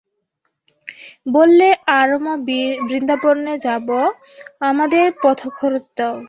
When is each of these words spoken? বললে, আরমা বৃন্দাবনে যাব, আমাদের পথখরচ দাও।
বললে, 1.29 1.67
আরমা 1.95 2.33
বৃন্দাবনে 2.87 3.55
যাব, 3.65 3.87
আমাদের 4.69 5.05
পথখরচ 5.23 5.85
দাও। 5.97 6.17